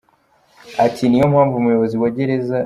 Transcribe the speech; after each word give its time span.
Ati 0.85 1.03
“Niyo 1.07 1.25
mpamvu 1.33 1.55
umuyobozi 1.57 1.95
wa 2.01 2.09
gereza. 2.15 2.57